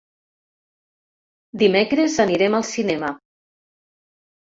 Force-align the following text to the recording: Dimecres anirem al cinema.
Dimecres 1.65 2.17
anirem 2.27 2.59
al 2.63 2.69
cinema. 2.73 3.15